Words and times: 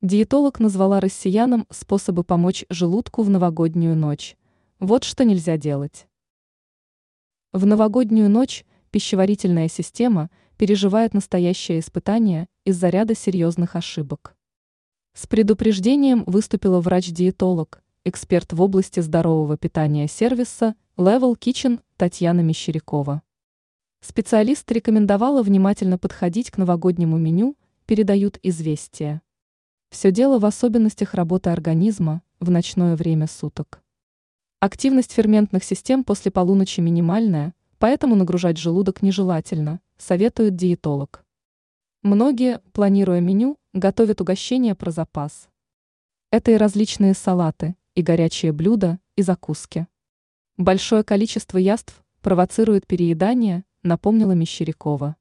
Диетолог 0.00 0.60
назвала 0.60 1.00
россиянам 1.00 1.66
способы 1.70 2.22
помочь 2.22 2.64
желудку 2.70 3.24
в 3.24 3.30
новогоднюю 3.30 3.96
ночь. 3.96 4.36
Вот 4.78 5.02
что 5.02 5.24
нельзя 5.24 5.56
делать. 5.56 6.06
В 7.52 7.66
новогоднюю 7.66 8.30
ночь 8.30 8.64
пищеварительная 8.92 9.66
система 9.66 10.30
переживает 10.56 11.14
настоящее 11.14 11.80
испытание 11.80 12.46
из-за 12.64 12.90
ряда 12.90 13.16
серьезных 13.16 13.74
ошибок. 13.74 14.36
С 15.14 15.26
предупреждением 15.26 16.22
выступила 16.28 16.80
врач-диетолог, 16.80 17.82
эксперт 18.04 18.52
в 18.52 18.62
области 18.62 19.00
здорового 19.00 19.56
питания 19.56 20.06
сервиса 20.06 20.76
Level 20.96 21.36
Kitchen 21.36 21.80
Татьяна 21.96 22.42
Мещерякова. 22.42 23.22
Специалист 24.00 24.70
рекомендовала 24.70 25.42
внимательно 25.42 25.98
подходить 25.98 26.52
к 26.52 26.56
новогоднему 26.56 27.18
меню, 27.18 27.56
передают 27.84 28.38
известия. 28.44 29.22
Все 29.90 30.12
дело 30.12 30.38
в 30.38 30.44
особенностях 30.44 31.14
работы 31.14 31.48
организма 31.48 32.22
в 32.40 32.50
ночное 32.50 32.94
время 32.94 33.26
суток. 33.26 33.82
Активность 34.60 35.12
ферментных 35.12 35.64
систем 35.64 36.04
после 36.04 36.30
полуночи 36.30 36.80
минимальная, 36.80 37.54
поэтому 37.78 38.14
нагружать 38.14 38.58
желудок 38.58 39.00
нежелательно, 39.00 39.80
советует 39.96 40.56
диетолог. 40.56 41.24
Многие, 42.02 42.60
планируя 42.72 43.20
меню, 43.20 43.56
готовят 43.72 44.20
угощения 44.20 44.74
про 44.74 44.90
запас. 44.90 45.48
Это 46.30 46.50
и 46.50 46.56
различные 46.56 47.14
салаты, 47.14 47.74
и 47.94 48.02
горячие 48.02 48.52
блюда, 48.52 49.00
и 49.16 49.22
закуски. 49.22 49.86
Большое 50.58 51.02
количество 51.02 51.56
яств 51.56 52.04
провоцирует 52.20 52.86
переедание, 52.86 53.64
напомнила 53.82 54.32
Мещерякова. 54.32 55.16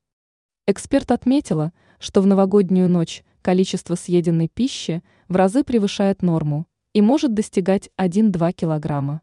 Эксперт 0.65 1.11
отметила, 1.11 1.71
что 1.99 2.21
в 2.21 2.27
новогоднюю 2.27 2.89
ночь 2.89 3.23
количество 3.47 3.95
съеденной 3.95 4.49
пищи 4.49 5.01
в 5.29 5.37
разы 5.37 5.63
превышает 5.63 6.21
норму 6.21 6.67
и 6.91 6.99
может 6.99 7.33
достигать 7.33 7.89
1-2 7.95 8.51
килограмма. 8.51 9.21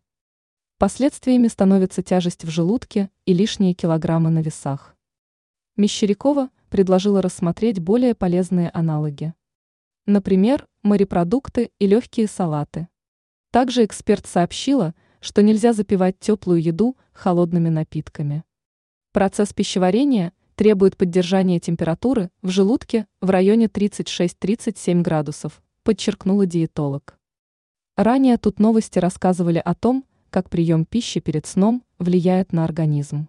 Последствиями 0.79 1.47
становится 1.49 2.03
тяжесть 2.03 2.43
в 2.43 2.49
желудке 2.49 3.11
и 3.27 3.35
лишние 3.35 3.75
килограммы 3.75 4.31
на 4.31 4.39
весах. 4.39 4.97
Мещерякова 5.77 6.49
предложила 6.71 7.21
рассмотреть 7.21 7.81
более 7.81 8.15
полезные 8.15 8.71
аналоги. 8.71 9.35
Например, 10.07 10.67
морепродукты 10.83 11.71
и 11.79 11.87
легкие 11.87 12.27
салаты. 12.27 12.89
Также 13.51 13.85
эксперт 13.85 14.27
сообщила, 14.27 14.95
что 15.21 15.43
нельзя 15.43 15.75
запивать 15.75 16.19
теплую 16.19 16.63
еду 16.63 16.97
холодными 17.13 17.69
напитками. 17.69 18.43
Процесс 19.13 19.53
пищеварения– 19.53 20.33
требует 20.55 20.97
поддержания 20.97 21.61
температуры 21.61 22.31
в 22.43 22.51
желудке 22.51 23.07
в 23.21 23.31
районе 23.31 23.67
36-37 23.67 25.03
градусов, 25.03 25.63
подчеркнула 25.83 26.47
диетолог. 26.47 27.19
Ранее 27.97 28.39
тут 28.39 28.59
новости 28.59 28.99
рассказывали 28.99 29.63
о 29.65 29.75
том, 29.75 30.05
как 30.31 30.51
прием 30.51 30.85
пищи 30.85 31.21
перед 31.21 31.47
сном 31.47 31.85
влияет 31.99 32.53
на 32.53 32.65
организм. 32.65 33.29